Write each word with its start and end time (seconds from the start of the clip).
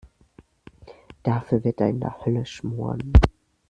Dafür 1.21 1.63
wird 1.63 1.79
er 1.79 1.89
in 1.89 1.99
der 1.99 2.25
Hölle 2.25 2.43
schmoren. 2.47 3.13